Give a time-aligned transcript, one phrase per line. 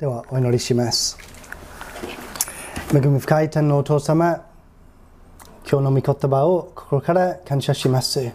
[0.00, 1.18] ではお祈りします。
[2.90, 4.46] 恵み深い天のお父様
[5.70, 8.32] 今日の御言葉を心から感謝します。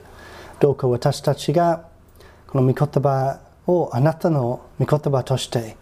[0.60, 1.88] どうか私たちが
[2.46, 5.76] この御言葉をあなたの御言葉として、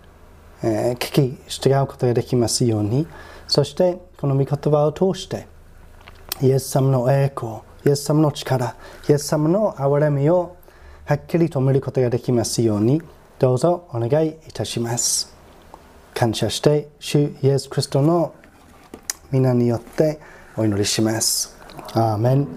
[0.63, 3.05] え、聞き従うことができますように
[3.49, 5.47] そしてこの御言葉を通して
[6.41, 8.77] イエス様の栄光イエス様の力
[9.09, 10.55] イエス様の憐れみを
[11.03, 13.01] はっきりと見ることができますように
[13.37, 15.32] どうぞお願いいたします。
[16.13, 18.35] 感謝して主イエス・クリストの
[19.31, 20.19] 皆によって
[20.55, 21.57] お祈りします。
[21.93, 22.47] アーメン。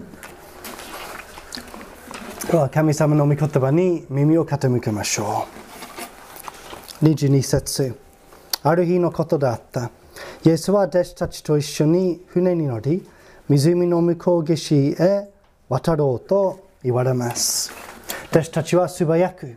[2.50, 5.48] では神様の御言葉に耳を傾けましょ
[7.00, 7.05] う。
[7.06, 7.98] 22節。
[8.62, 9.91] ある日のことだった。
[10.45, 13.09] イエスは弟子たちと一緒に船に乗り
[13.48, 15.28] 湖の向こう岸へ
[15.69, 17.73] 渡ろうと言われます。
[18.30, 19.56] 弟子たちは素早く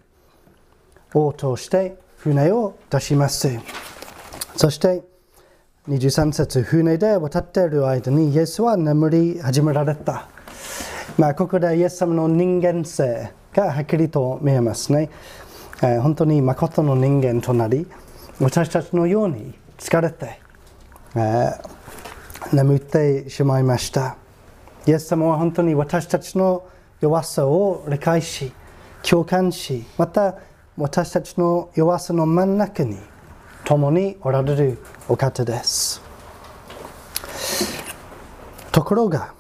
[1.14, 3.50] 応答して船を出します。
[4.60, 5.06] そして
[5.88, 10.28] 23節船で渡っている間にイエスは眠り始められた、
[11.18, 15.10] まあ、ここでイエス様の人間性がはっきりと見えますね、
[15.82, 17.88] えー、本当に誠の人間となり
[18.42, 20.42] 私たちのように疲れて、
[21.16, 24.18] えー、眠ってしまいました。
[24.86, 26.68] イエス様は本当に私たちの
[27.00, 28.52] 弱さを理解し
[29.04, 30.36] 共感しまた
[30.76, 32.98] 私たちの弱さの真ん中に
[33.70, 36.02] 共におられるお方です。
[38.72, 39.36] ところが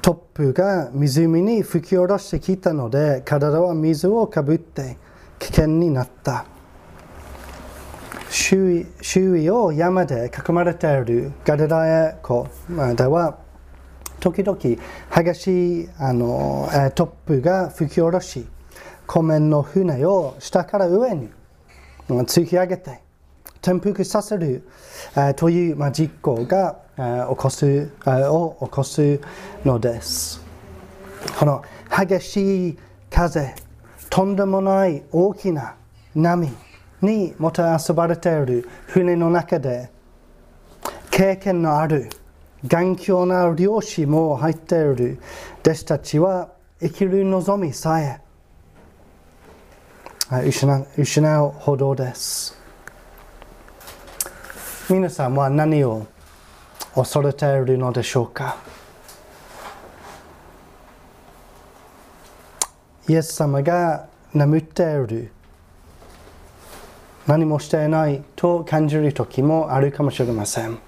[0.00, 4.96] トップが湖に吹き下ろしてきたので体は水をかぶって
[5.40, 6.46] 危険になった。
[8.30, 12.46] 周囲周囲を山で囲まれているガリラヤ湖
[12.94, 13.40] では
[14.20, 18.46] 時々激しいあのトップが吹き下ろし
[19.12, 21.28] 湖面の船を下から上に
[22.08, 23.02] 突き上げて
[23.60, 24.66] 転覆させる
[25.36, 29.20] という、まあ、実行が起こすを起こす
[29.66, 30.42] のです。
[31.38, 31.62] この
[31.94, 32.78] 激しい
[33.10, 33.54] 風、
[34.08, 35.74] とんでもない大きな
[36.14, 36.50] 波
[37.02, 39.90] にもてあそばれている船の中で
[41.10, 42.08] 経験のある
[42.66, 45.18] 頑強な漁師も入っている
[45.60, 46.48] 弟子たちは
[46.80, 48.21] 生きる望みさえ
[50.40, 52.56] 失うほどです。
[54.88, 56.06] 皆さんは何を
[56.94, 58.56] 恐れているのでしょうか
[63.08, 65.32] イエス様が眠っている
[67.26, 70.78] 何もしていないと感じる時もあるかもしれません。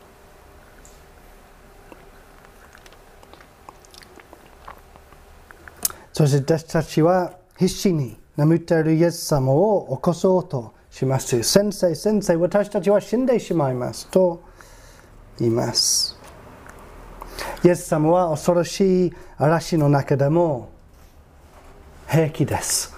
[6.15, 11.43] そして私たちは必死に眠っているイエス様を起こそうとします。
[11.43, 14.43] 先生、先生、私たちは死んでしまいますと
[15.39, 16.19] 言います。
[17.65, 20.71] イエス様は恐ろしい嵐の中でも
[22.09, 22.95] 平気です。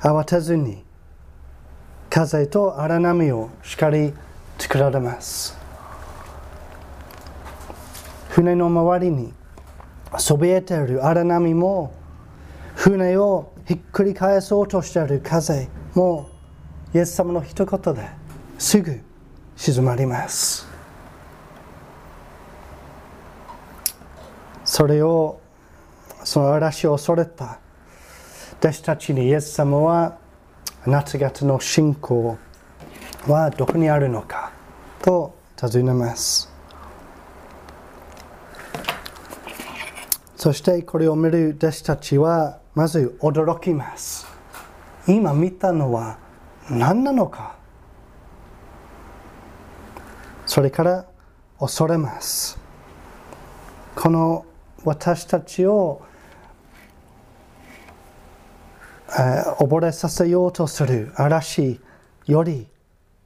[0.00, 0.84] 慌てずに
[2.08, 4.12] 風と荒波をしっかり
[4.58, 5.56] 作られます。
[8.28, 9.32] 船の周りに
[10.18, 11.97] そびえている荒波も
[12.78, 16.30] 船をひっくり返そうとしている風も
[16.94, 18.08] イエス様の一言で
[18.56, 19.00] すぐ
[19.56, 20.64] 静まります。
[24.64, 25.40] それを
[26.22, 27.58] その嵐を恐れた
[28.60, 30.18] 弟子たちにイエス様は
[30.86, 32.38] あなた方の信仰
[33.26, 34.52] はどこにあるのか
[35.02, 36.48] と尋ねます。
[40.36, 44.24] そしてこれを見る弟子たちはまず驚きます。
[45.08, 46.16] 今見たのは
[46.70, 47.56] 何なのか？
[50.46, 51.04] それから
[51.58, 52.56] 恐れます。
[53.96, 54.46] この
[54.84, 56.02] 私たちを、
[59.08, 61.80] えー、溺れさせようとする嵐
[62.26, 62.68] より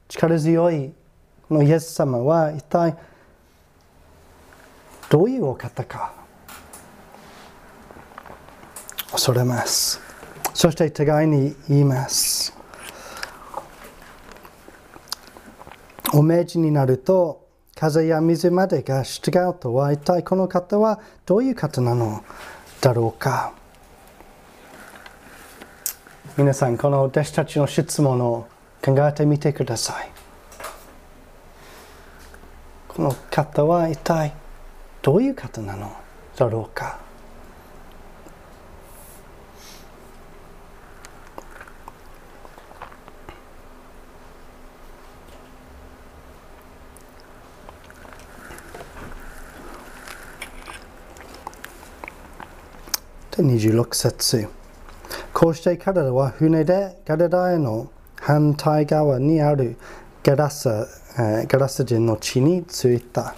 [0.09, 0.91] 力強い
[1.51, 2.97] のイエス様は一体
[5.11, 6.22] どういうお方か？
[9.13, 10.01] 恐れます。
[10.55, 12.51] そして互いに言います。
[16.13, 22.23] お命じになると風や水までが従うとは一体この方はどういう方なの？
[22.81, 23.53] だろうか。
[26.35, 28.47] 皆さんこの弟子たちの質問を
[28.83, 30.09] 考えてみてください。
[32.87, 34.33] この方は一体
[35.03, 35.95] どういう方なの？
[36.35, 37.02] だろうか。
[53.43, 54.47] 26節
[55.33, 59.75] こうして彼らは船でガリラへの反対側にある
[60.23, 60.87] ゲラサ,、
[61.19, 63.35] えー、ゲラサ人の地に着いた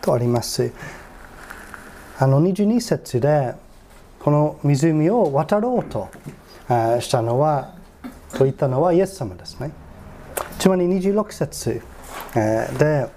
[0.00, 0.70] とあります。
[2.20, 3.54] あの22節で
[4.20, 6.08] この湖を渡ろうと
[7.00, 7.74] したのは
[8.34, 9.72] と言ったのはイエス様ですね。
[10.60, 11.82] つまり26節
[12.34, 13.08] で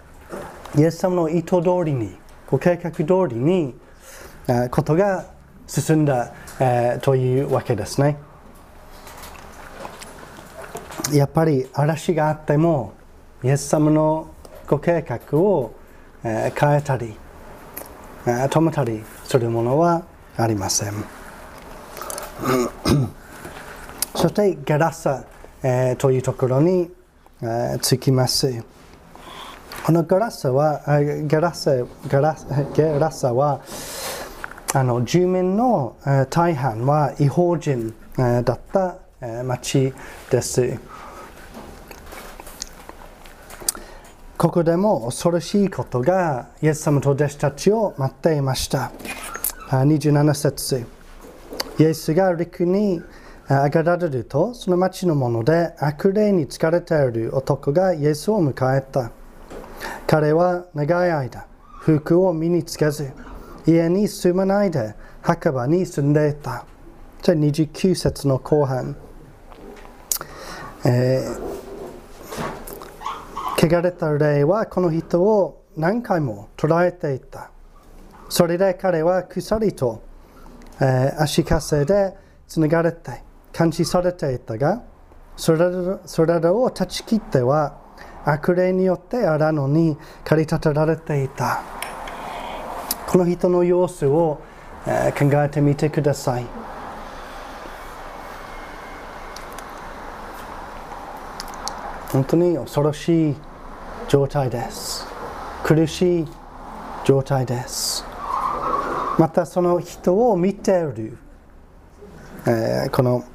[0.75, 2.15] イエス様の意図通りに
[2.49, 3.75] ご計画通りに
[4.71, 5.25] ことが
[5.71, 8.17] 進んだえというわけですね。
[11.13, 12.93] やっぱり嵐があっても
[13.41, 14.27] イエス様の
[14.67, 15.73] ご計画を
[16.25, 17.15] え変えたり
[18.25, 20.03] え止めたりするものは
[20.35, 20.93] ありません。
[24.13, 25.23] そしてゲラサ、
[25.63, 26.91] えー、というところに、
[27.41, 28.61] えー、つきます。
[29.85, 32.35] このゲラサは、ゲラサゲラ
[32.75, 33.61] ゲラサは
[34.73, 35.97] あの住民の
[36.29, 38.99] 大半は違法人だった
[39.43, 39.93] 町
[40.29, 40.79] です。
[44.37, 48.93] ここでも恐ろしいことがイエス様と弟子たちを待っていました。
[49.69, 50.85] 27節
[51.77, 53.01] イエスが陸に
[53.49, 59.11] 上げられると、その町の者で悪霊に疲れている男がイエスを迎えた。
[60.07, 61.45] 彼は長い間、
[61.81, 63.11] 服を身につけず、
[63.65, 66.65] 家に住まないで墓場に住んでいた。
[67.21, 68.95] じゃあ29節の後半。
[70.83, 77.51] えー、汚れた霊はこの人を何回も捉えていた。
[78.29, 80.01] それで彼は鎖と、
[80.79, 82.15] えー、足かせで
[82.47, 83.21] つながれて
[83.57, 84.81] 監視されていたが、
[85.37, 85.59] それ
[86.05, 87.77] それらを断ち切っては
[88.25, 91.61] 悪霊によって荒野に駆り立てられていた。
[93.11, 94.39] この人の様子を、
[94.85, 96.45] 考えてみてください。
[102.13, 103.35] 本当に恐ろしい
[104.07, 105.05] 状態です。
[105.61, 106.27] 苦しい
[107.03, 108.05] 状態です。
[109.19, 111.17] またその人を見ている、
[112.47, 113.25] えー、この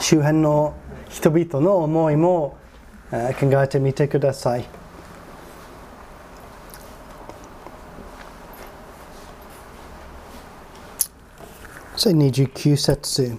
[0.00, 0.72] 周辺の
[1.10, 2.56] 人々の思いも、
[3.12, 4.64] えー、考えてみてください。
[12.10, 13.36] 29節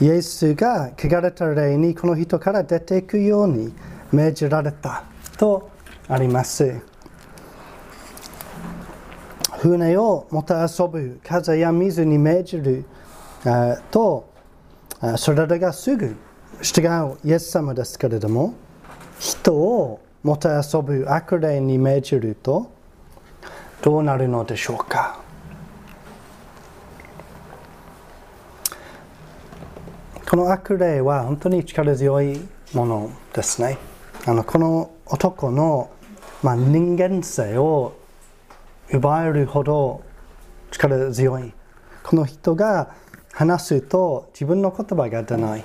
[0.00, 3.72] イエスが汚れた霊にこの人から出ていくように
[4.12, 5.04] 命じられた
[5.36, 5.70] と
[6.08, 6.80] あります。
[9.60, 12.84] 船をもた遊ぶ風や水に命じる
[13.90, 14.32] と
[15.16, 16.16] それらがすぐ
[16.62, 18.54] 従うイエス様ですけれども
[19.18, 22.70] 人をもた遊ぶ悪霊に命じると
[23.82, 25.20] どうなるのでしょうか
[30.30, 32.40] この悪霊は本当に力強い
[32.72, 33.78] ものですね。
[34.26, 35.90] あのこの男の、
[36.44, 37.96] まあ、人間性を
[38.92, 40.04] 奪えるほど
[40.70, 41.52] 力強い。
[42.04, 42.94] この人が
[43.32, 45.64] 話すと自分の言葉が出ない。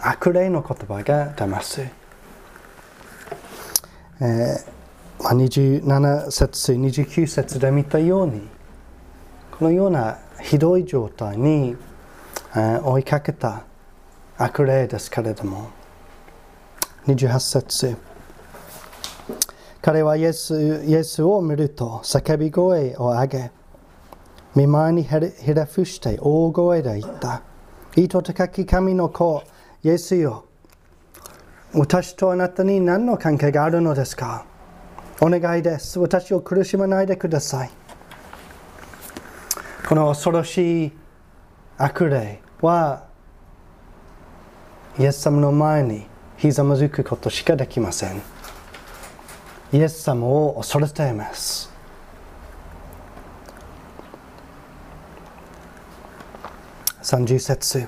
[0.00, 4.62] 悪霊の言葉が出ます、えー、
[5.18, 8.42] 27節29節で見たように
[9.50, 11.74] このようなひどい状態に、
[12.52, 13.64] えー、追いかけた。
[14.38, 15.70] 悪霊ですけれども
[17.06, 17.96] 28節
[19.80, 23.50] 彼はイエスイエスを見ると叫び声を上げ、
[24.56, 25.30] 見舞いにひれ
[25.64, 27.42] 伏して大声で言った。
[27.94, 29.44] 意図高き神の子、
[29.84, 30.46] イエスよ。
[31.72, 34.44] 私とあなたに何の関係があるのですか？
[35.20, 36.00] お願いです。
[36.00, 37.70] 私を苦しまないでください。
[39.88, 40.92] この恐ろしい
[41.78, 43.06] 悪霊は、
[44.98, 46.06] イエス様の前に
[46.38, 48.22] ひざまずくことしかできません。
[49.72, 51.70] イエス様を恐れています。
[57.02, 57.86] 30節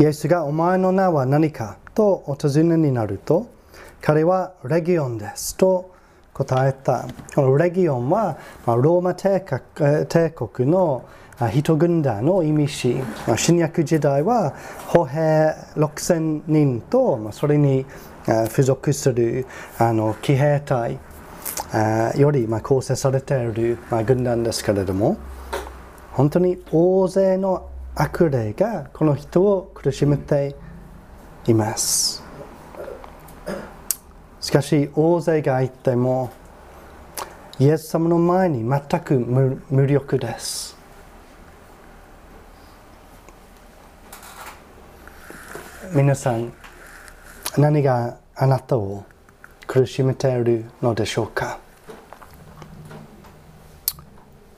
[0.00, 3.50] イエスがお前の名は何かとお尋ねになると
[4.00, 5.94] 彼はレギオンですと
[6.32, 11.04] 答えたこのレギオンはローマ帝国帝国の
[11.46, 12.96] 人軍団の意味し
[13.36, 14.56] 新約時代は
[14.88, 17.86] 歩兵6000人とそれに
[18.48, 19.46] 付属する
[19.78, 20.98] あの騎兵隊
[22.18, 25.16] より構成されている軍団ですけれども
[26.12, 30.56] 本当に大勢の悪霊がこの人を苦しめて
[31.46, 32.24] います
[34.40, 36.32] しかし大勢がいても
[37.60, 40.77] イエス様の前に全く無力です
[45.92, 46.52] 皆さん
[47.56, 49.04] 何があなたを
[49.66, 51.58] 苦しめているのでしょうか？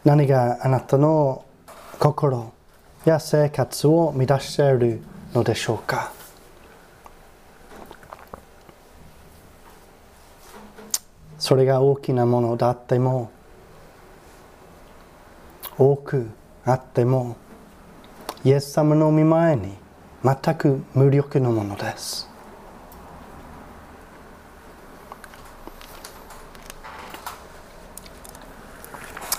[0.04, 1.44] 何があなたの
[2.00, 2.52] 心
[3.04, 6.12] や生活を乱しているのでしょうか？
[11.38, 13.30] それが大きなものであっても
[15.78, 16.28] 多く
[16.64, 17.36] あっても
[18.44, 19.74] イエス様の御前に
[20.22, 22.28] 全く無力のものです。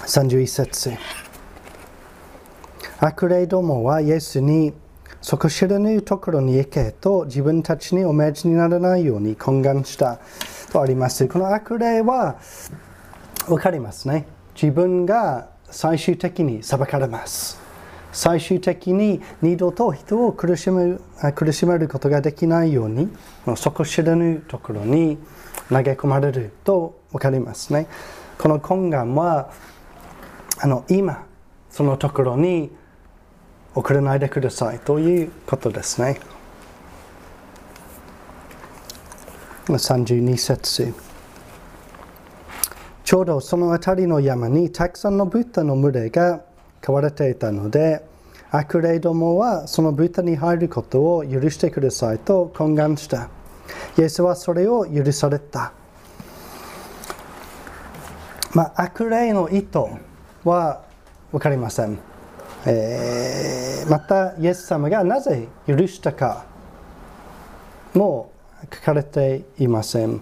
[0.06, 0.92] 31節。
[3.00, 4.74] 悪霊どもはイエスに
[5.22, 10.20] 底知らぬところに行けと自分たちにお命じにならないように懇願した。
[10.72, 11.28] とあります。
[11.28, 12.40] この悪霊は
[13.48, 14.26] 分かりますね。
[14.56, 17.61] 自分が最終的に裁かれます。
[18.12, 20.98] 最終的に二度と人を苦しめ
[21.34, 23.10] 苦しめることができないように
[23.56, 25.18] 底知らぬところに
[25.70, 27.88] 投げ込まれると分かりますね。
[28.38, 29.52] この懇願は
[30.60, 31.26] あの今
[31.70, 32.72] そのところに
[33.74, 36.20] 送らないでくださいということですね。
[39.68, 40.94] 32節。
[43.04, 46.44] ちょうどその辺りの山にたくさんの豚の群れが
[46.82, 48.04] 飼われていたので
[48.50, 53.30] 悪霊どもはその豚に入ることを許してくださいと懇願した。
[53.98, 55.72] イエスはそれを許された。
[58.54, 59.80] まあ悪霊の意図
[60.44, 60.84] は
[61.32, 61.98] 分かりません、
[62.66, 66.46] えー、またイエス様がなぜ許したか
[67.94, 68.34] も
[68.74, 70.22] 書かれていません。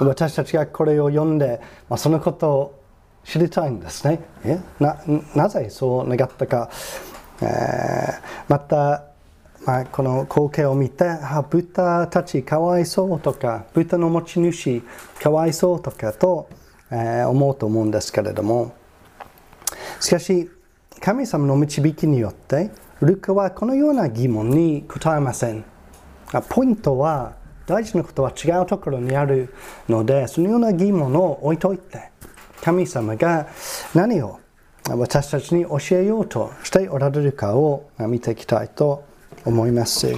[0.00, 2.77] 私たちがこれを読んで、まあ、そのことを
[3.28, 4.20] 知りたいんですね。
[4.80, 4.96] な
[5.34, 6.70] なぜそう願ったか、
[7.42, 9.04] えー、また、
[9.66, 14.82] まあ、この光景を見てあ豚たちかわいそうとか豚の持ち主
[15.20, 16.48] かわいそうとかと、
[16.90, 18.72] えー、思うと思うんですけれども。
[20.00, 20.50] しかし、
[21.00, 22.70] 神様の導きによって、
[23.00, 25.64] ルカはこのような疑問に答えません。
[26.48, 27.34] ポイントは、
[27.66, 29.52] 大事なことは違うところにある
[29.88, 32.10] ので、そのような疑問を置いといて、
[32.62, 33.48] 神様が
[33.94, 34.40] 何を
[34.88, 39.04] 私たちに教えようとしておられるかを見ていきたいと
[39.44, 40.08] 思います。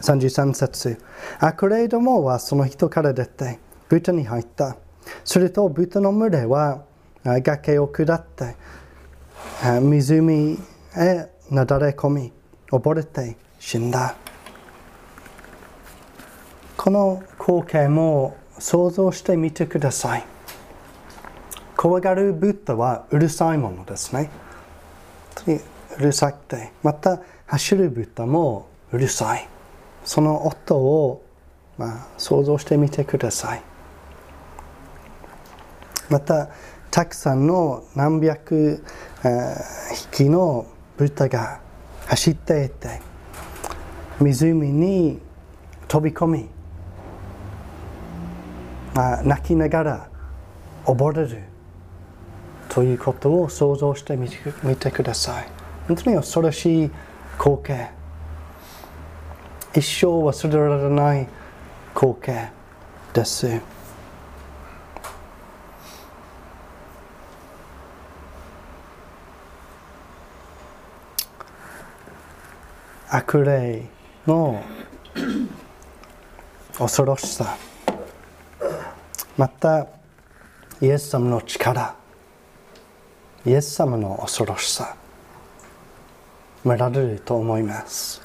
[0.00, 1.02] 33節
[1.38, 3.58] 悪霊どもはその人から出て、
[3.88, 4.76] 豚に入った。
[5.24, 6.84] すると豚の群れは
[7.24, 8.56] 崖を下って
[9.80, 10.58] 湖
[10.96, 12.32] へなだれ込み
[12.70, 14.16] 溺れて死んだ
[16.76, 20.24] この光景も想像してみてください
[21.80, 24.28] 怖がるブッダはうるさいものですね。
[25.46, 26.72] うるさくて。
[26.82, 29.48] また走るブッダもうるさい。
[30.04, 31.24] その音を、
[31.78, 33.62] まあ、想像してみてください。
[36.10, 36.50] また
[36.90, 38.84] たくさんの何百
[40.10, 40.66] 匹の
[40.98, 41.62] 豚が
[42.08, 43.00] 走っていて
[44.20, 45.18] 湖に
[45.88, 46.48] 飛び込み、
[48.92, 50.10] まあ、泣きながら
[50.84, 51.49] 溺れる。
[52.70, 54.28] ということを想像してみ
[54.76, 55.48] てください。
[55.88, 56.90] 本当に恐ろしい
[57.36, 57.90] 光景。
[59.74, 61.28] 一生忘れられない
[61.94, 62.48] 光景
[63.12, 63.60] です。
[73.08, 73.82] 悪霊
[74.28, 74.62] の
[76.78, 77.56] 恐ろしさ。
[79.36, 79.88] また
[80.80, 81.96] イエス様の力。
[83.46, 84.96] イエス様の恐ろしさ。
[86.62, 88.20] 見られると思います。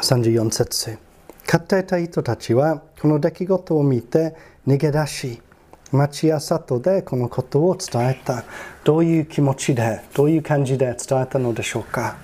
[0.00, 0.98] 34節。
[1.46, 4.34] 買っていた人たちはこの出来事を見て
[4.66, 5.42] 逃げ出し
[5.90, 8.44] 町や里でこのことを伝えた。
[8.82, 12.16] どういう気持ちでどういう感じで伝えたのでしょうか。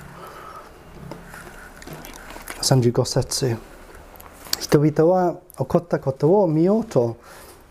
[2.63, 3.57] 35節。
[4.59, 7.19] 人々は起こったことを見ようと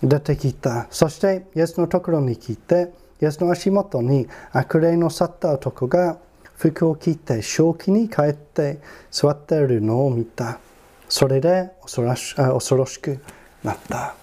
[0.03, 0.87] 出てきた。
[0.89, 6.17] そしてイエスのところに来てイエスの足元に悪霊の去った男が
[6.55, 8.79] 服を着て正気に帰って
[9.11, 10.59] 座っているのを見た。
[11.09, 12.03] それで恐
[12.75, 13.19] ろしく
[13.63, 14.15] なった。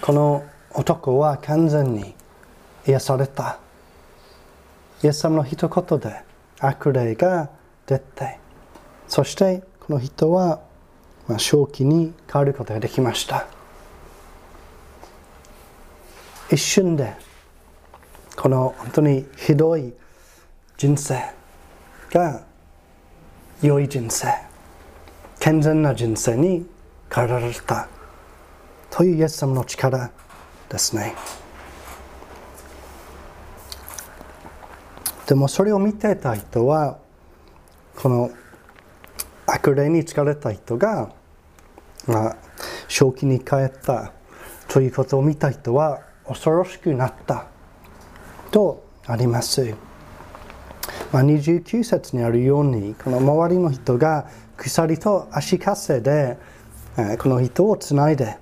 [0.00, 2.14] この男は完全に
[2.86, 3.58] 癒された。
[5.02, 6.22] イエス様の一言で
[6.58, 7.50] 悪霊が
[7.86, 8.38] 出て、
[9.08, 10.60] そしてこの人は、
[11.38, 13.46] 正気に変わることができました。
[16.52, 17.14] 一瞬で
[18.36, 19.94] この本当にひどい
[20.76, 21.18] 人生
[22.10, 22.44] が
[23.62, 24.28] 良い人生
[25.40, 26.66] 健全な人生に
[27.10, 27.88] 変えられた
[28.90, 30.10] というイエス様の力
[30.68, 31.14] ですね。
[35.26, 36.98] でもそれを見てた人は
[37.96, 38.30] この
[39.46, 41.14] 悪霊に疲れた人が、
[42.06, 42.36] まあ、
[42.88, 44.12] 正気に帰った
[44.68, 47.46] ということを見た人は恐ろしくなった。
[48.52, 49.74] とあります。
[51.10, 56.38] まあ、29節にあるようにこの周りの人が鎖と足かせで
[57.18, 58.38] この人をつないで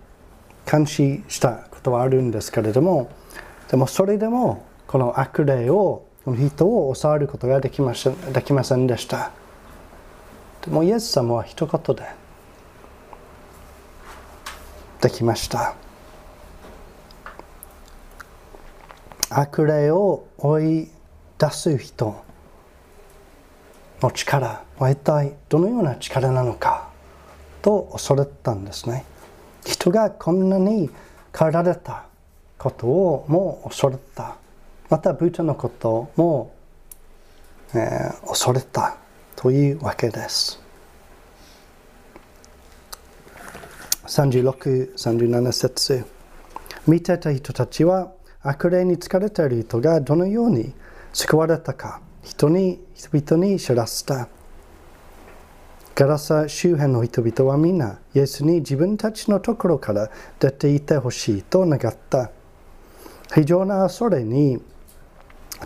[0.70, 3.10] 監視したことはあるんですけれども
[3.70, 9.32] でもそれでもこの悪霊をこの人を抑えることができませんできませんでした。
[10.62, 12.02] でもイエス様は一言で
[15.00, 15.74] できました。
[19.30, 20.88] 悪霊を追い
[21.38, 22.22] 出す人
[24.02, 26.90] の力は一体どのような力なのか
[27.62, 29.04] と恐れたんですね。
[29.64, 30.90] 人がこんなに
[31.36, 32.04] 変えられた
[32.58, 34.36] ことをもう恐れた
[34.88, 36.52] またブータのことも、
[37.74, 38.96] えー、恐れた
[39.36, 40.60] というわけです。
[44.08, 46.04] 36、37節。
[46.88, 48.10] 見てた人たちは
[48.42, 50.72] 悪霊に疲れている人がどのように
[51.12, 54.28] 救われたか人に人々に知らせた。
[55.94, 62.30] ガラサ周辺の人々は皆、イエスに自分たちのところから出ていてほしいと願った。
[63.34, 64.62] 非常な恐れに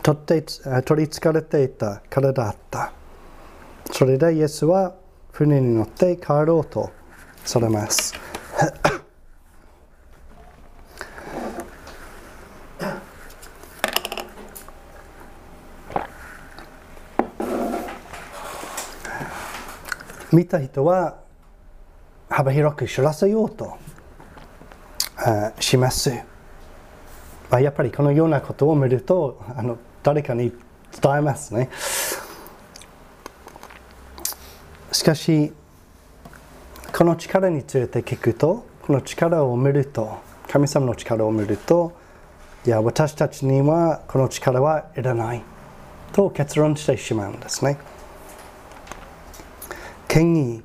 [0.02, 0.44] 取って
[0.84, 2.92] 取りつかれていたからだった。
[3.92, 4.94] それでイエスは
[5.30, 6.90] 船に乗って帰ろうと
[7.44, 8.14] されます。
[20.34, 21.18] 見た人は
[22.28, 23.76] 幅広く知らせようと
[25.60, 26.12] します。
[27.50, 30.52] あ、やっぱりこのようなことを見るとあの誰かに
[31.00, 31.70] 伝えますね。
[34.90, 35.52] しかし
[36.92, 40.18] この力について聞くとこの力を見ると
[40.48, 41.92] 神様の力を見ると
[42.66, 45.42] いや私たちにはこの力はいらない
[46.12, 47.78] と結論してしまうんですね。
[50.14, 50.62] 権威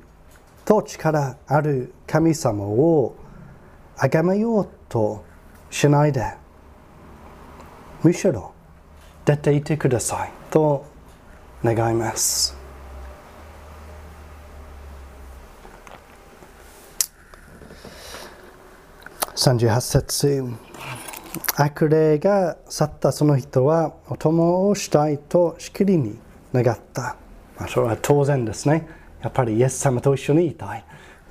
[0.64, 3.16] と力ある神様を
[3.96, 5.24] 崇めようと
[5.72, 6.34] しないで
[8.04, 8.54] むしろ
[9.24, 10.86] 出ていてくださいと
[11.64, 12.56] 願います
[19.34, 20.44] 38節
[21.56, 26.20] 悪霊が去ったその人はお供をしたいとしきりに
[26.54, 27.16] 願った。
[27.58, 28.99] まあ、それは当然ですね。
[29.22, 30.84] やっぱりイエス様と一緒にいたい。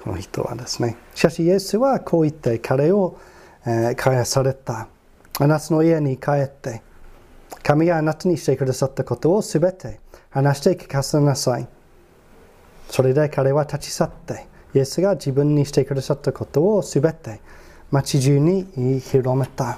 [0.04, 0.96] この人はですね。
[1.14, 3.18] しかしイエスはこう言って彼を、
[3.66, 4.88] えー、返された。
[5.40, 6.82] あなたの家に帰って
[7.64, 10.00] 神があなたにしてくださったことをすべて
[10.30, 11.68] 話して聞かせなさい。
[12.90, 17.40] それで彼は立ち去ってイエスが自分にしてくださったことをすべて
[17.92, 19.76] 町中に広めた。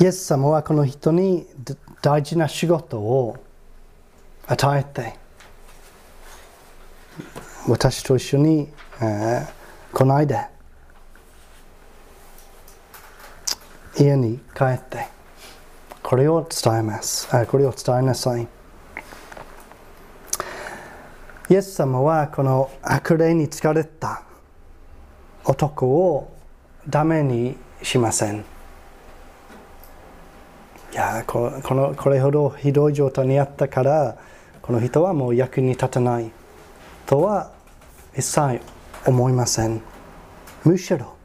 [0.00, 1.46] イエス様はこの人に
[2.00, 3.36] 大事な仕事を
[4.46, 5.14] 与えて
[7.68, 8.68] 私と一緒に、
[9.00, 10.40] えー、来ないで
[13.98, 15.06] 家に帰って
[16.02, 17.28] これを伝えます。
[17.46, 18.46] これを伝えなさい。
[21.48, 24.22] イエス様はこの悪霊に疲れた
[25.44, 26.36] 男を
[26.88, 28.44] ダメにしません。
[30.92, 34.18] いやこのこれほどひどい状態にあったから
[34.62, 36.30] この人はもう役に立たない
[37.06, 37.52] とは
[38.16, 38.60] 一切
[39.06, 39.82] 思いません。
[40.64, 41.16] むしろ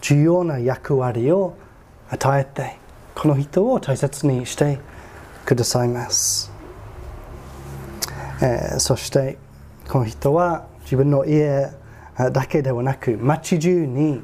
[0.00, 1.54] 重要な役割を
[2.10, 2.76] 与えて
[3.14, 4.80] この人を大切にして
[5.44, 6.52] くださいます、
[8.42, 9.38] えー、そして
[9.88, 11.70] この人は自分の家
[12.32, 14.20] だけではなく町中に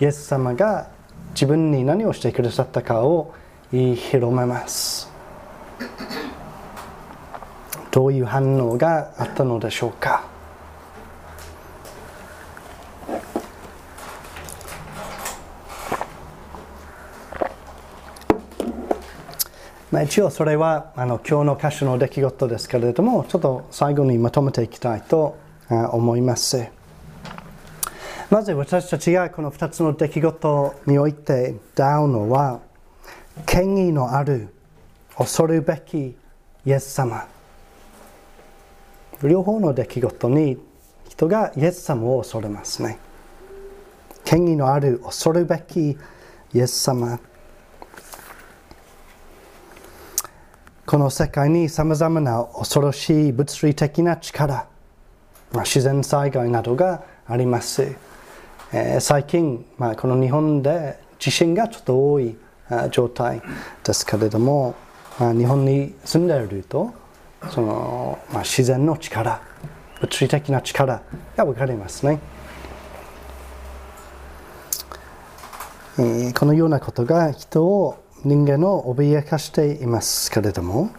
[0.00, 0.90] イエス様が
[1.32, 3.34] 自分に何をしてくださったかを
[3.70, 5.10] 言い広めます。
[7.98, 10.24] どういう反応があったのでしょうか？
[19.90, 25.36] まあ、一応それはあの今日の歌詞の出来事ですけれどもちょっと最後にまとめていきたいと
[25.68, 26.68] 思います。
[28.30, 32.60] まず私たちがこの2つの出来事において出会うのは
[33.44, 34.54] 権威のある
[35.16, 36.14] 恐るべき
[36.64, 37.26] イエス様。
[39.22, 40.58] 両方の出来事に
[41.08, 42.98] 人がイエス様を恐れますね。
[44.24, 45.98] 権威のある恐るべき
[46.54, 47.18] イエス様。
[50.86, 54.66] この世界にさまざまな恐ろしい物理的な力、
[55.52, 57.94] まあ、自然災害などがあります、
[58.72, 62.38] えー、最近、まあ、この日本で地震がちょっと多い
[62.90, 63.42] 状態
[63.84, 64.76] ですけれども、
[65.18, 66.94] まあ、日本に住んでいると
[67.50, 69.40] その、まあ、自然の力
[70.00, 71.02] 物理的な力
[71.36, 72.20] が分かりますね、
[75.98, 80.90] えー、このようなことが人を人間を脅かしていますけれども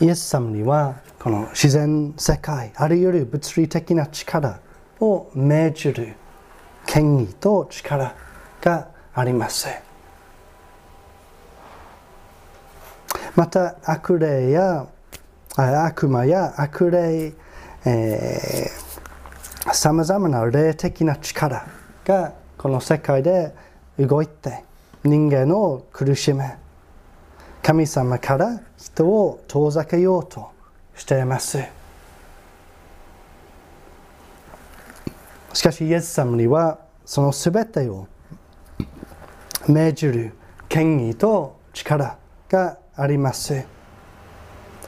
[0.00, 4.60] イエス様にはこの自然世界あるいは物理的な力
[5.00, 6.14] を命じる
[6.86, 8.14] 権威と力
[8.62, 9.89] があります。
[13.36, 14.86] また悪霊や
[15.56, 17.32] 悪魔や悪霊
[19.72, 21.66] さまざまな霊的な力
[22.04, 23.54] がこの世界で
[23.98, 24.64] 動いて
[25.04, 26.56] 人間を苦しめ
[27.62, 30.50] 神様から人を遠ざけようと
[30.94, 31.58] しています。
[35.52, 38.06] しかしイエス様にはその全てを
[39.68, 40.32] 命じる
[40.68, 43.64] 権威と力があります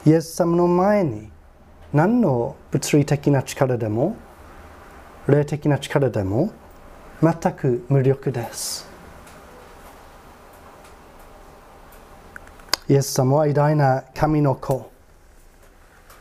[0.05, 1.29] イエス様の前に
[1.93, 4.15] 何の物理的な力でも
[5.27, 6.51] 霊的な力でも
[7.21, 8.93] 全く無力です。
[12.89, 14.91] イエス様は偉大な神の子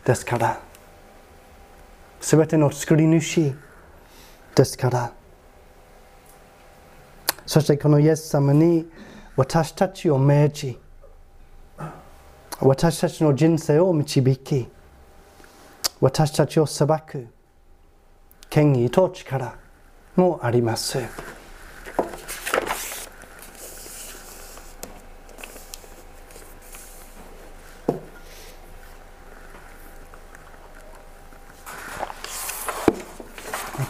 [0.05, 0.61] ですから
[2.21, 3.53] すべての作り主
[4.55, 5.12] ですから
[7.45, 8.87] そしてこのイエス様に
[9.35, 10.79] 私たちを命じ
[12.64, 14.68] 私たちの人生を導き
[16.01, 17.27] 私たちを裁く
[18.48, 19.57] 権威と力
[20.14, 20.98] もあります。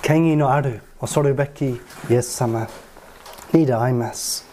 [0.00, 1.66] 権威のある恐るべき
[2.10, 2.66] イエス様
[3.52, 4.46] に出会います。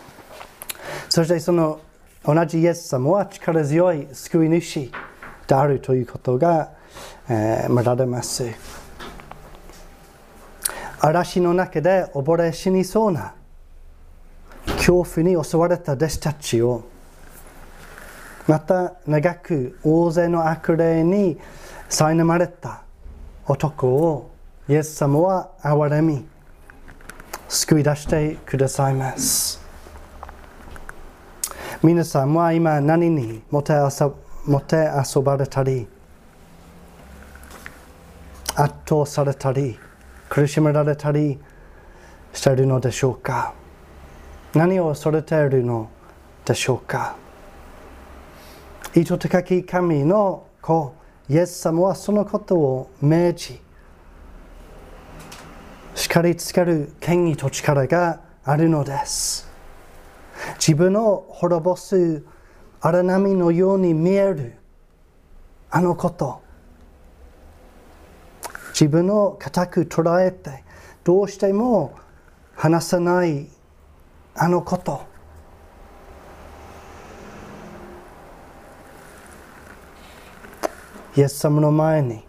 [1.08, 1.80] そしてその
[2.26, 4.92] 同じイエス様は力強い救い主
[5.48, 6.72] であるということが、
[7.30, 8.80] えー、見られます。
[11.02, 13.34] 嵐の中で溺れ死にそうな
[14.66, 16.84] 恐怖に襲われた弟子たちを
[18.48, 21.38] また長く大勢の悪霊に
[21.90, 22.84] 苛まれた
[23.48, 24.32] 男を
[24.68, 26.26] イエス様は憐れみ
[27.48, 29.59] 救い出してくださいます
[31.82, 33.72] 皆さんは今何にもて
[34.46, 34.76] もて
[35.16, 35.88] 遊ばれたり
[38.54, 39.80] 圧倒されたり
[40.28, 41.40] 苦しめられたり
[42.34, 43.54] しているのでしょうか？
[44.54, 45.90] 何を恐れているの
[46.44, 47.16] でしょうか？
[48.94, 50.94] 意図高き神の子
[51.30, 53.60] イエス様はそのことを命じ
[55.96, 59.49] 叱りつける権威と力があるのです。
[60.56, 62.24] 自分を滅ぼす
[62.82, 64.56] 荒波のように見える。
[65.70, 66.42] あのこと。
[68.72, 70.64] 自分を固く捉えて
[71.04, 71.94] どうしても
[72.56, 73.48] 話さない
[74.36, 75.02] あのこと。
[81.18, 82.24] イエス様の前に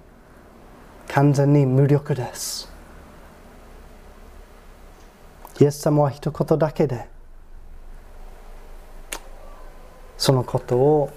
[1.09, 2.69] 完全に無力です。
[5.61, 7.09] イエス様は一言だけで
[10.21, 11.11] そのことを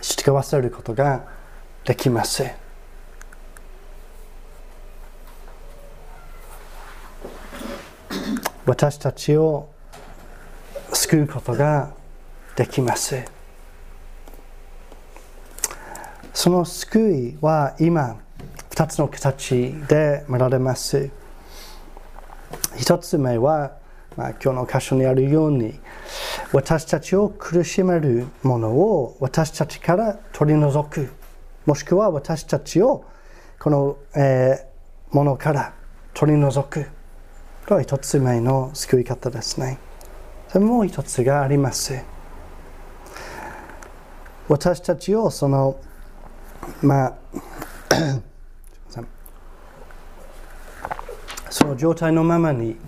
[0.00, 1.26] 従わせることが
[1.84, 2.46] できます。
[8.64, 9.68] 私たちを
[10.94, 11.92] 救うことが
[12.56, 13.22] できます。
[16.32, 18.16] その救いは今
[18.70, 21.10] 2つの形で見られます。
[22.78, 23.76] 一つ目は、
[24.16, 25.78] まあ、今日の箇所にあるように
[26.56, 31.10] 私たちを苦しめるものを私たちから取り除く
[31.66, 33.04] もしくは私たちを
[33.58, 35.74] この、えー、ものから
[36.14, 36.84] 取り除く。
[37.64, 39.78] これは一つ目の救い方ですね。
[40.48, 42.02] それもう一つがあります。
[44.48, 45.78] 私たちをその
[46.80, 47.14] まあ
[51.50, 52.78] その状態のままに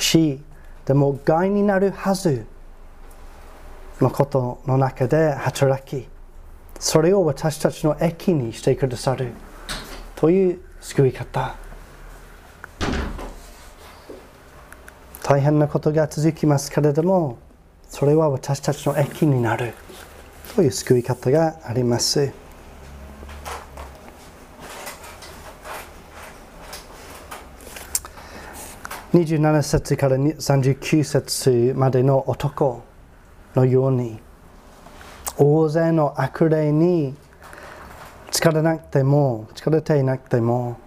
[0.00, 0.42] し
[0.86, 2.46] でも害になるはず
[4.04, 6.06] のことの中で働き
[6.78, 9.32] それを私たちの益にしてくださる
[10.14, 11.56] という救い方
[15.22, 17.38] 大変なことが続きますけれども
[17.88, 19.72] それは私たちの益になる
[20.54, 22.32] という救い方があります。
[29.14, 32.82] 27節から39節までの男
[33.54, 34.18] のように
[35.36, 37.14] 大勢の悪霊に
[38.30, 40.78] 疲れなくても疲れていなくても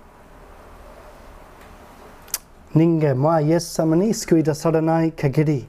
[2.73, 5.67] 人間はイエス様に救い出されない限り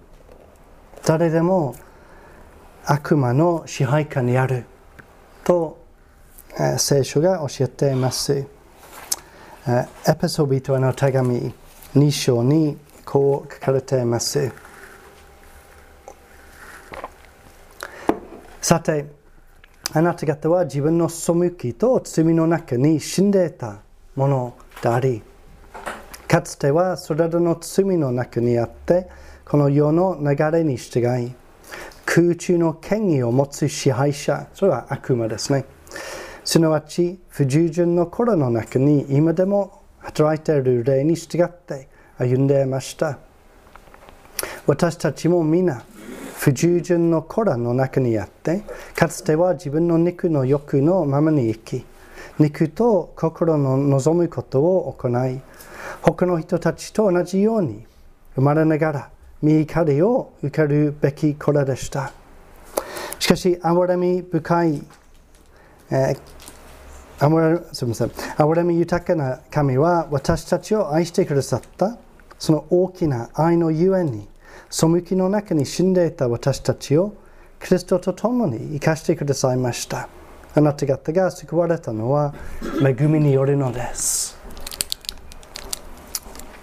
[1.04, 1.74] 誰でも
[2.84, 4.64] 悪魔の支配下にある
[5.44, 5.78] と
[6.76, 8.46] 聖書が教えています。
[9.66, 9.86] エ
[10.18, 11.52] ペソビトへの手紙
[11.94, 14.50] 2章にこう書かれています。
[18.60, 19.06] さて、
[19.92, 23.80] あなた方は自分の背きと罪の中に死んでいた
[24.16, 25.22] ものであり、
[26.26, 29.08] かつてはそれらの罪の中にあって、
[29.46, 31.32] この世の流れに従い、
[32.04, 35.64] 空中の権威を持つ支配者、それは悪魔ですね。
[36.44, 43.18] すなわち、不従順の頃の中に今でも働いている霊に従って歩んでいました。
[44.66, 45.82] 私たちも皆、
[46.38, 48.62] 不従順の子らの中にあって、
[48.94, 51.84] かつては自分の肉の欲のままに生き、
[52.38, 55.40] 肉と心の望むことを行い、
[56.00, 57.84] 他の人たちと同じように
[58.36, 59.10] 生まれながら
[59.42, 62.12] 見怒りを受けるべき子らでした。
[63.18, 64.82] しかし、憐れみ深い、
[65.90, 66.38] えー
[67.20, 68.08] あわすみません。
[68.10, 71.98] 憐れみ豊かな神は私たちを愛してくださった
[72.38, 74.28] その大きな愛のゆえに
[74.70, 77.14] 背きの中に死んでいた私たちを
[77.60, 80.08] キリストと共に生かしてくださいました。
[80.54, 82.34] あなた方が救われたのは
[82.82, 84.38] 恵みによるのです。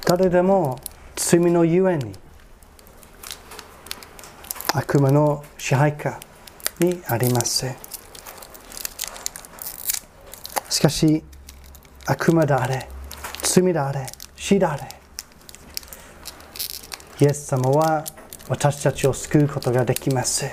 [0.05, 0.79] 誰でも
[1.15, 2.13] 罪のゆえに
[4.73, 6.19] 悪魔の支配下
[6.79, 7.65] にあります。
[10.69, 11.23] しかし
[12.05, 12.87] 悪魔であれ
[13.41, 14.94] 罪であれ死であれ
[17.21, 18.03] イエス様は
[18.49, 20.45] 私たちを救うことができます。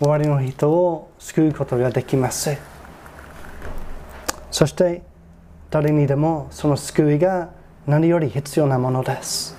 [0.00, 2.56] 終わりの人を救うことができます。
[4.50, 5.02] そして
[5.70, 7.50] 誰にでもその救いが
[7.86, 9.56] 何より必要なものです。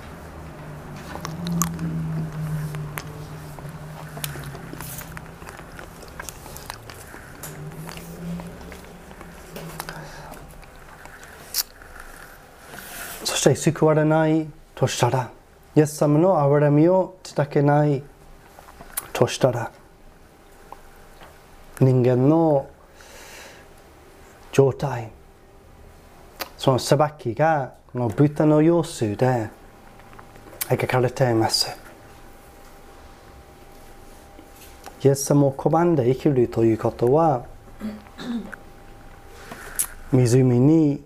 [13.24, 15.30] そして救われないとしたら、
[15.76, 18.02] イエス様の憐れみを伝けない
[19.12, 19.72] としたら、
[21.80, 22.68] 人間の
[24.52, 25.10] 状態、
[26.56, 29.50] その裁きがこの豚の様子で
[30.68, 31.76] 描かれています。
[35.02, 37.44] イエス様を拒んで生きるということは、
[40.12, 41.02] 湖に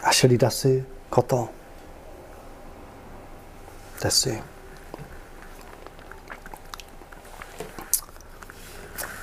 [0.00, 1.50] 走り出すこと
[4.04, 4.38] です。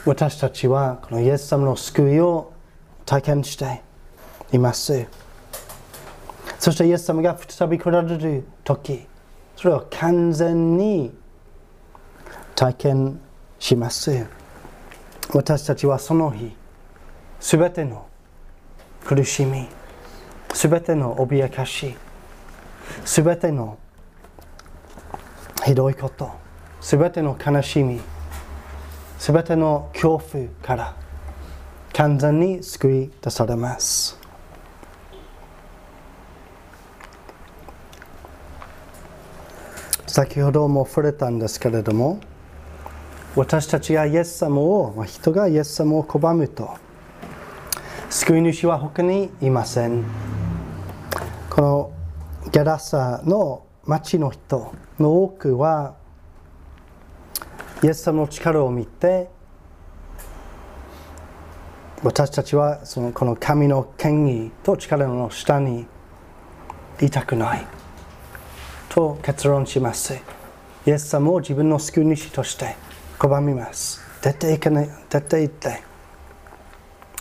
[0.04, 2.52] 私たちはこのイエス様の救いを
[3.06, 3.84] 体験して
[4.52, 5.06] います。
[6.58, 9.06] そしてイエス様が再び来られる時、
[9.56, 11.14] それを完全に
[12.56, 13.20] 体験
[13.60, 14.26] します。
[15.32, 16.56] 私たちはその日、
[17.40, 18.08] すべての
[19.06, 19.68] 苦しみ、
[20.54, 21.96] すべての脅かし、
[23.06, 23.78] すべての
[25.64, 26.32] ひどいこと、
[26.80, 28.02] すべての悲しみ、
[29.20, 30.96] すべての恐怖から
[31.94, 34.20] 完全に救い出されます。
[40.08, 42.20] 先ほども触れたんですけれども、
[43.36, 46.72] 私たちがイエス様を、人がイエス様を拒むと、
[48.10, 50.04] 救い主は他にいません。
[51.50, 51.92] この
[52.52, 55.96] ギャラサの町の人の多くは
[57.84, 59.30] イエス様の力を見て
[62.04, 65.86] 私たちはそのこの神の権威と力の下に
[67.02, 67.68] いたくない
[68.90, 70.16] と結論します。
[70.86, 72.76] イエス様を自分の救い主として
[73.20, 74.02] 拒みます。
[74.22, 75.82] 出ていかない出て行って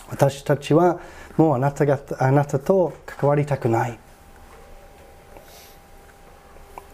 [0.09, 0.99] 私たちは
[1.37, 3.99] もうあなたがあなたと関わりたくない。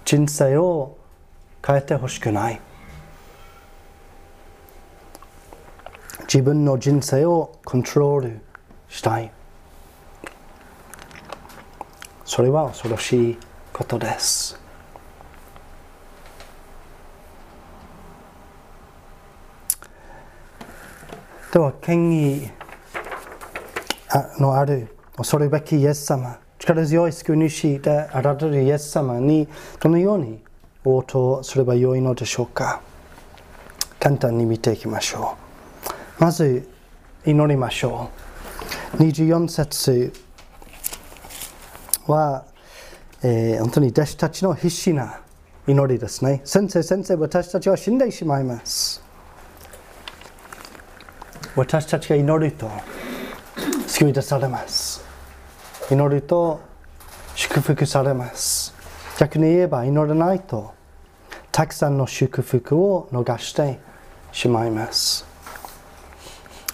[0.08, 0.98] 人生を
[1.62, 2.62] 変えてほしくない
[6.22, 8.40] 自分の人生をコントロール
[8.88, 9.30] したい
[12.24, 13.38] それは恐ろしい
[13.74, 14.58] ことです
[21.52, 22.50] では権威
[24.40, 29.48] のある恐るべきイエス様力強い救い主であられるイエス様に
[29.80, 30.40] どのように
[30.84, 32.82] 応答すればよいのでしょうか。
[34.00, 35.38] 簡単に見ていきましょ
[36.20, 36.24] う。
[36.24, 36.68] まず
[37.26, 38.10] 祈りましょ
[38.98, 39.04] う。
[39.04, 40.14] 24節
[42.06, 42.46] は、
[43.24, 45.22] えー、本当に弟子たちの必死な
[45.68, 46.42] 祈りですね。
[46.44, 49.02] 先生先生私たちは死んでしまいます。
[51.56, 52.70] 私たちが祈ると
[53.88, 54.97] 救い出されます。
[55.90, 56.60] 祈ると
[57.36, 58.76] 祝福されます。
[59.18, 60.74] 逆に言えば祈らないと
[61.52, 63.80] たくさんの祝福を逃して
[64.34, 65.26] しまいます。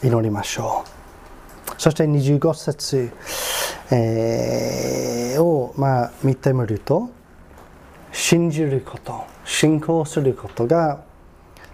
[0.04, 1.82] 祈りましょう。
[1.82, 3.12] そして25節、
[3.92, 7.12] えー、を、まあ、見てみると
[8.12, 11.04] 信じること信仰することが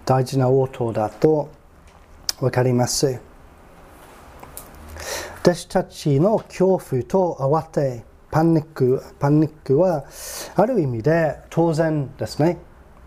[0.04, 1.48] 大事な応答だと
[2.38, 3.29] 分かります。
[5.42, 10.04] 私たちの恐怖と慌てパニックパニックは
[10.54, 12.58] ある意味で当然ですね。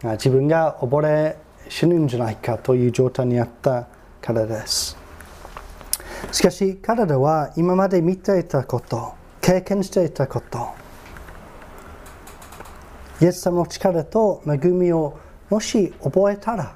[0.01, 1.37] 自分が溺れ
[1.69, 3.87] 死ぬんじゃないかという状態にあった
[4.19, 4.97] からです。
[6.31, 10.69] しかし彼らは今まで見ていたこと経験していたこと
[13.21, 15.19] イエス様の力と恵みを
[15.51, 16.75] もし覚えたら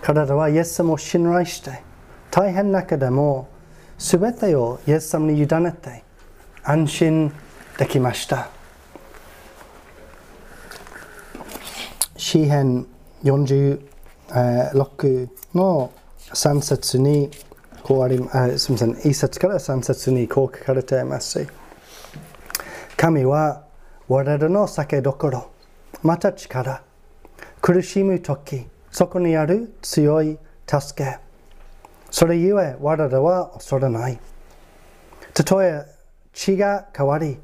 [0.00, 1.82] 彼らはイエス様を信頼して
[2.30, 3.54] 大変な中でも
[3.98, 6.04] 全てをイエス様に委ねて
[6.62, 7.32] 安心
[7.78, 8.48] できました
[12.16, 12.86] 詩編
[13.24, 17.30] 46の3節に
[17.82, 21.46] こうありあすみません1節から3節にこう書かれています
[22.96, 23.64] 神は
[24.08, 25.50] 我らの酒どころ
[26.02, 26.82] また力
[27.60, 31.25] 苦しむ時そこにある強い助け。
[32.10, 34.18] それゆえ我らは恐れない。
[35.34, 35.84] たとえ
[36.32, 37.38] 地が変わり、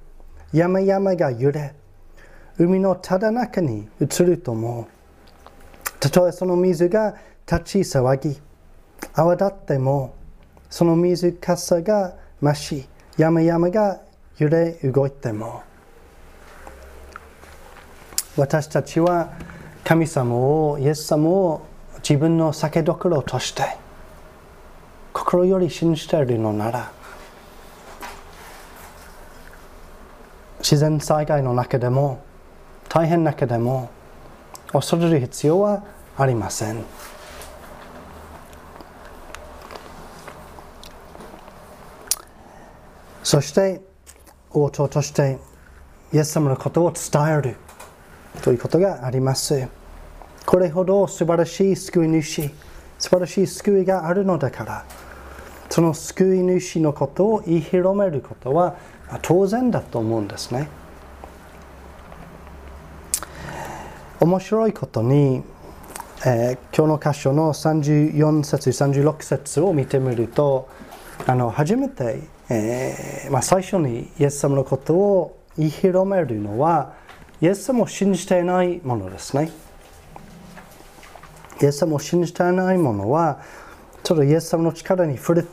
[0.53, 1.75] 山々が揺れ、
[2.59, 4.89] 海のただ中に移るとも、
[6.01, 7.17] たとえその水が
[7.51, 8.41] 立ち騒ぎ、
[9.15, 10.15] 泡立っても、
[10.71, 14.01] その水かさが増し、山々が
[14.39, 15.63] 揺れ動いても、
[18.37, 19.33] 私たちは
[19.85, 21.67] 神様をイエス様を
[21.99, 23.82] 自分の酒どころとして
[25.13, 26.93] 心より信じているのなら
[30.59, 32.25] 自然災害の中でも
[32.89, 33.91] 大変な中でも
[34.73, 35.85] 恐れる必要は
[36.17, 36.85] ありません
[43.23, 43.81] そして
[44.51, 45.39] 応答として
[46.13, 47.57] イエス様のことを伝える
[48.43, 49.67] ということがあります。
[50.45, 52.51] これほど素晴らしい救い主、
[53.03, 54.85] 素晴らしい救いがあるのだから、
[55.69, 58.77] その救い主のことを言い広めることは
[59.23, 60.69] 当然だと思うんですね。
[64.21, 65.43] 面白いことに、
[66.25, 70.69] えー、今日の箇所の34節36節を見てみると
[71.27, 76.95] あの初めて、えーまあ、最初にイエス様のことを言い広めるのは
[77.41, 79.51] イエス様を信じていないものですね。
[81.63, 83.41] イエス様を信じていないものは、
[84.03, 85.49] ちょっとイエス様の力に触れて、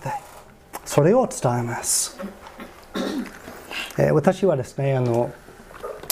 [0.86, 2.18] それを伝えます。
[3.98, 5.32] えー、私はですね、あの、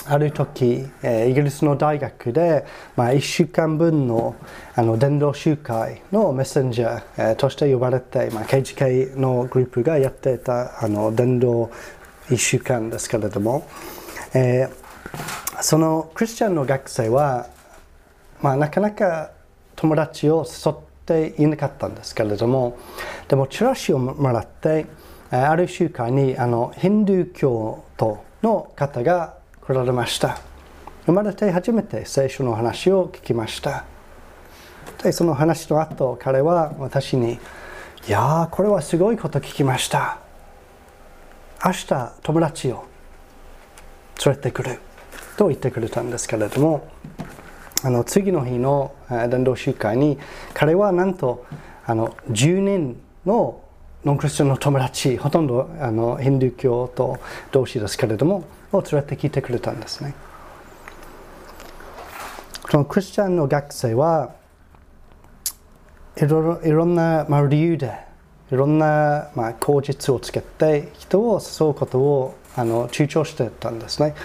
[0.05, 4.35] ある時、えー、イギリスの大学で、まあ、1週間分の
[4.73, 11.69] あの伝道集会のメッセンジャー、えー、として呼ばれて、まあ、KGK のグループがやっていたあの伝道
[12.29, 13.67] 1週間ですけれども、
[14.33, 14.87] えー
[15.61, 17.47] そのクリスチャンの学生は、
[18.41, 19.31] まあ、なかなか
[19.77, 20.75] 友達を誘っ
[21.05, 22.77] ていなかったんですけれども
[23.29, 24.85] でもチラシをもらって
[25.31, 30.39] ある集会にあのヒンドゥー教徒の方が来られました。
[31.05, 33.85] 生まれて初めて聖書の話を聞きました。
[35.03, 37.39] でその話の後彼は私に
[38.07, 40.17] 「いやーこれはすごいこと聞きました。
[41.63, 42.85] 明日友達を
[44.25, 44.79] 連れてくる」
[45.37, 46.87] と言ってくれたんですけれども
[47.83, 50.17] あの次の日の伝道集会に
[50.53, 51.45] 彼はなんと
[51.85, 53.61] あの10年の
[54.03, 57.19] ノンクリスチャンの友達ほとんどあのヒンドゥー教と
[57.51, 60.13] 同士ですけれどもを連れてきてくれたんですね
[62.69, 64.33] そのクリスチャンの学生は
[66.17, 67.93] いろいろんな、まあ、理由で
[68.51, 74.15] いろんな、まあ、口実をつけて人を誘うことをあの躊躇してたんですね。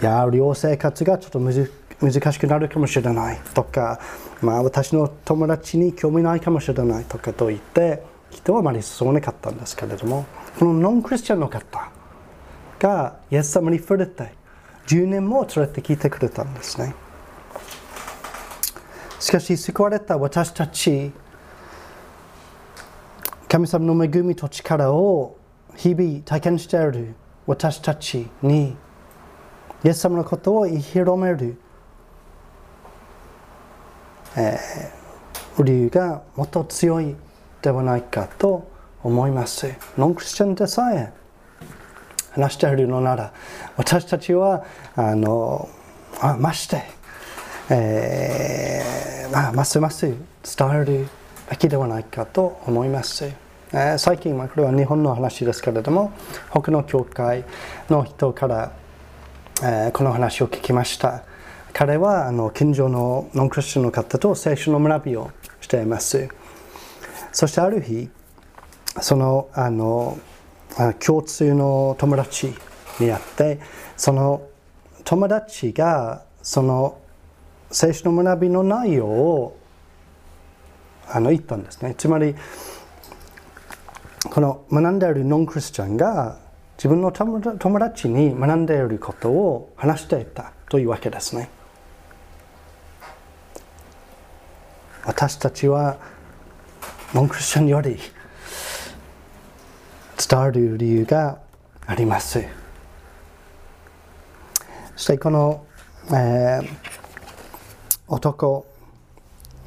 [0.00, 1.68] いや寮生活がちょっと難
[2.02, 4.00] 難しくなるかもしれないとか、
[4.40, 10.26] まあ、私の友達に興味ないかもしれないとかと言って人はあまり進まなかったんですけれども
[10.58, 11.90] このノンクリスチャンの方
[12.80, 14.32] がイエス様に触れて
[14.88, 16.94] 10年も連れてきてくれたんですね。
[19.20, 21.12] しかし救われた私たち
[23.48, 25.36] 神様の恵みと力を
[25.76, 27.14] 日々体験している
[27.46, 28.76] 私たちに
[29.84, 31.58] イエス様のことを広める、
[34.36, 37.16] えー、理由がもっと強い
[37.60, 38.70] ではないかと
[39.02, 39.72] 思います。
[39.98, 41.12] ノンクリスチャンでさえ
[42.32, 43.32] 話しているのなら
[43.76, 44.64] 私たちは
[44.96, 45.68] あの
[46.20, 46.82] あまして、
[47.68, 50.16] えーまあ、ますます伝
[50.82, 51.08] える
[51.50, 53.24] べきではないかと思います。
[53.74, 56.12] えー、最近、まあ、これは日本の話ですけれども
[56.50, 57.44] 他の教会
[57.88, 58.72] の人から、
[59.62, 61.24] えー、この話を聞きました
[61.72, 66.28] 彼はあの近所のノンクリスチャンの方と聖書の学びをしています
[67.32, 68.10] そしてある日
[69.00, 70.18] そのあの
[71.04, 72.48] 共通の友達
[73.00, 73.60] に会って
[73.96, 74.42] その
[75.04, 76.98] 友達がその
[77.70, 79.58] 聖書の学びの内容を
[81.08, 82.34] あの言ったんですねつまり
[84.24, 86.38] この学んでいるノンクリスチャンが
[86.76, 91.61] 自分の友達に学んでいることを話していたというわけですね。
[95.04, 95.98] 私たちは
[97.12, 97.98] ノンクリスチャンより
[100.16, 101.38] 伝わる理由が
[101.86, 102.44] あります。
[104.96, 105.66] そしてこの、
[106.08, 106.66] えー、
[108.06, 108.64] 男、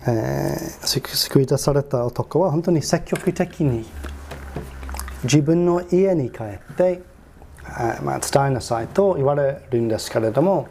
[0.08, 3.86] えー、救い出された男は本当に積極的に
[5.24, 7.02] 自分の家に帰って、
[8.02, 10.70] まあ、伝えなさいと言われるんですけれども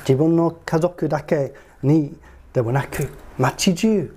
[0.00, 2.16] 自分の家族だけに
[2.52, 4.14] ではなく町中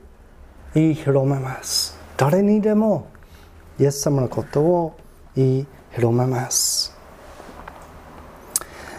[0.73, 1.97] 言い広めます。
[2.17, 3.07] 誰にでも
[3.79, 4.97] イエス様のことを
[5.35, 6.93] 言い広めます。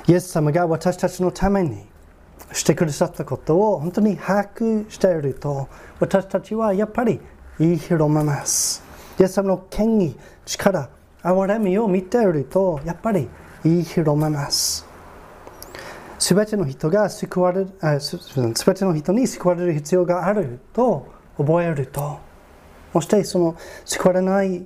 [0.09, 1.85] イエス様が私たちのために
[2.53, 7.21] してくださったことを本当に把握していると私たちはやっぱり
[7.59, 8.83] 言い広めます。
[9.19, 10.89] イエス様の権威力、
[11.23, 13.29] 憐れみを見ていると、やっぱり
[13.65, 14.86] 言い広めます。
[16.19, 18.19] すべての人が救われる、す
[18.67, 21.07] べての人に救われる必要があると
[21.37, 22.19] 覚えると、
[22.93, 24.65] そしてその救われない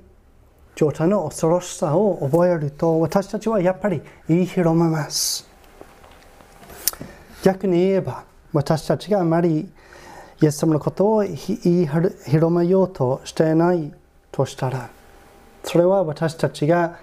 [0.75, 5.49] 状態の恐ろしさを覚えると、私たちはやっぱり言い広めます。
[7.43, 8.23] 逆に言えば、
[8.53, 9.69] 私たちがあまり
[10.41, 11.87] イエス様のことを言い
[12.25, 13.93] 広めようとしていない
[14.31, 14.89] としたら、
[15.63, 16.97] それは私たちが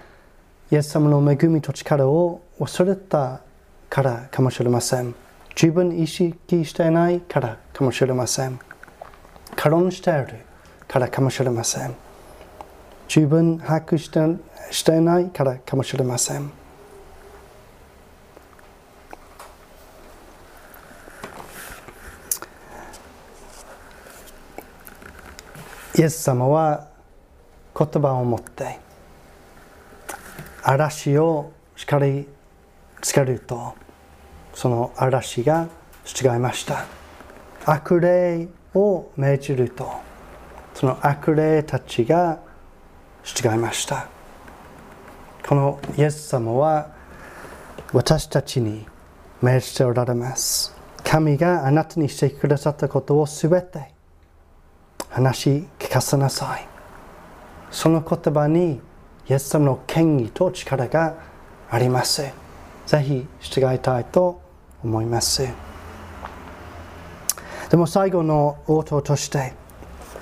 [0.71, 3.41] イエス様の恵みと力を忘れた
[3.89, 5.15] からかもしれません。
[5.55, 8.59] 自分意識していないからかもしれません。
[9.55, 10.27] 過論している
[10.87, 11.95] からかもしれません。
[13.07, 14.19] 十分把握して
[14.71, 16.51] していないからかもしれません。
[25.97, 26.87] イエス様は
[27.77, 28.79] 言葉を持って
[30.63, 32.25] 嵐をしかり
[33.01, 33.75] つけると
[34.53, 35.67] その嵐が
[36.21, 36.85] 違いました。
[37.65, 39.91] 悪霊を命じると
[40.73, 42.39] その悪霊たちが
[43.43, 44.07] 違いました。
[45.47, 46.89] このイエス様は
[47.91, 48.85] 私たちに
[49.41, 50.75] 命じておられます。
[51.03, 53.91] 神があなたにしてくださったことをすべて
[55.09, 56.67] 話聞かせなさい。
[57.71, 58.79] その言葉に
[59.27, 61.15] イエス様の権威と力が
[61.69, 62.48] あります。
[62.89, 64.41] ぜひ従いたいと
[64.83, 65.47] 思います。
[67.69, 69.53] でも最後の応答として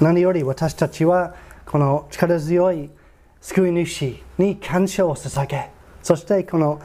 [0.01, 1.33] 何より私たちは
[1.65, 2.89] この力強い
[3.39, 5.69] 救い主に感謝を捧げ
[6.03, 6.81] そしてこの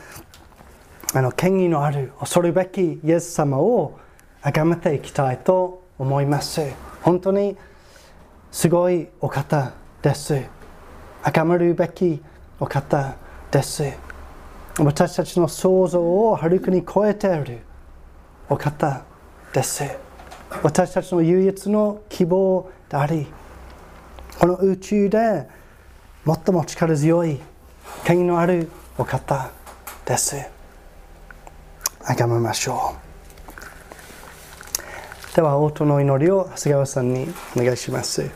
[1.15, 3.99] あの権威のある恐るべきイエス様を
[4.41, 6.63] 崇めていきたいと思います。
[7.03, 7.57] 本当に
[8.53, 10.43] すごいお方です。
[11.25, 12.23] 崇めるべき
[12.61, 13.17] お方
[13.51, 14.12] です。
[14.79, 17.61] 私たちの想像をはるかに超えている
[18.49, 19.05] お方
[19.53, 19.85] です。
[20.63, 23.27] 私たちの唯一の希望であり
[24.39, 25.47] この宇宙で
[26.27, 27.39] 最も力強い
[28.05, 28.69] 権威のある
[28.99, 29.51] お方
[30.05, 30.37] です。
[32.05, 32.97] あがめましょ
[35.33, 35.37] う。
[35.37, 38.31] では応答の祈りを長谷川さんにお願いします。